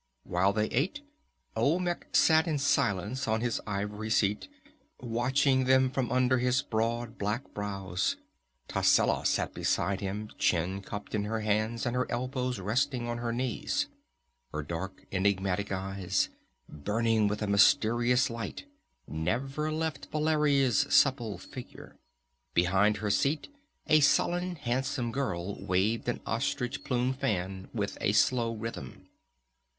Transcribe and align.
While 0.23 0.51
they 0.51 0.65
ate, 0.69 1.01
Olmec 1.55 2.07
sat 2.15 2.47
in 2.47 2.57
silence 2.57 3.27
on 3.27 3.41
his 3.41 3.61
ivory 3.67 4.09
seat, 4.09 4.47
watching 4.99 5.65
them 5.65 5.91
from 5.91 6.11
under 6.11 6.39
his 6.39 6.63
broad 6.63 7.19
black 7.19 7.53
brows. 7.53 8.17
Tascela 8.67 9.27
sat 9.27 9.53
beside 9.53 9.99
him, 10.01 10.31
chin 10.39 10.81
cupped 10.81 11.13
in 11.13 11.25
her 11.25 11.41
hands 11.41 11.85
and 11.85 11.95
her 11.95 12.11
elbows 12.11 12.59
resting 12.59 13.07
on 13.07 13.19
her 13.19 13.31
knees. 13.31 13.89
Her 14.51 14.63
dark, 14.63 15.05
enigmatic 15.11 15.71
eyes, 15.71 16.29
burning 16.67 17.27
with 17.27 17.43
a 17.43 17.47
mysterious 17.47 18.27
light, 18.31 18.65
never 19.07 19.71
left 19.71 20.07
Valeria's 20.11 20.87
supple 20.89 21.37
figure. 21.37 21.95
Behind 22.55 22.97
her 22.97 23.11
seat 23.11 23.49
a 23.85 23.99
sullen 23.99 24.55
handsome 24.55 25.11
girl 25.11 25.63
waved 25.63 26.09
an 26.09 26.21
ostrich 26.25 26.83
plume 26.83 27.13
fan 27.13 27.67
with 27.71 27.99
a 28.01 28.13
slow 28.13 28.51
rhythm. 28.55 29.07